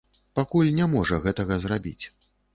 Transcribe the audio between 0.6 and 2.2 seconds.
не можа гэтага зрабіць.